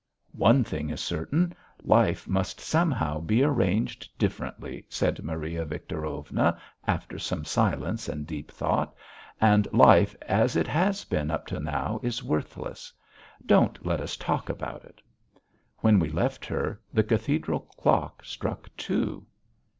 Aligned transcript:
"One 0.39 0.63
thing 0.63 0.89
is 0.89 0.99
certain. 0.99 1.53
Life 1.83 2.27
must 2.27 2.59
somehow 2.59 3.19
be 3.19 3.43
arranged 3.43 4.09
differently," 4.17 4.83
said 4.89 5.21
Maria 5.23 5.63
Victorovna, 5.63 6.57
after 6.87 7.19
some 7.19 7.45
silence 7.45 8.09
and 8.09 8.25
deep 8.25 8.49
thought, 8.51 8.95
"and 9.39 9.71
life 9.71 10.15
as 10.23 10.55
it 10.55 10.65
has 10.67 11.03
been 11.05 11.29
up 11.29 11.45
to 11.45 11.59
now 11.59 11.99
is 12.01 12.23
worthless. 12.23 12.91
Don't 13.45 13.85
let 13.85 14.01
us 14.01 14.17
talk 14.17 14.49
about 14.49 14.85
it." 14.85 15.03
When 15.81 15.99
we 15.99 16.09
left 16.09 16.47
her 16.47 16.81
the 16.91 17.03
Cathedral 17.03 17.59
clock 17.59 18.25
struck 18.25 18.75
two. 18.75 19.27